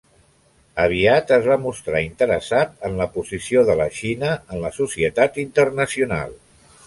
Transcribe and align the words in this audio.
Aviat 0.83 1.33
es 1.35 1.49
va 1.49 1.57
mostrar 1.65 2.01
interessat 2.05 2.73
en 2.89 2.97
la 3.01 3.07
posició 3.19 3.65
de 3.69 3.77
la 3.81 3.87
Xina 3.99 4.33
en 4.55 4.65
la 4.65 4.71
societat 4.81 5.41
internacional. 5.47 6.35